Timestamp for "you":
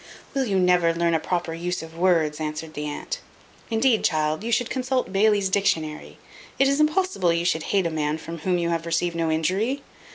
0.45-0.57, 4.43-4.51, 7.31-7.45, 8.57-8.69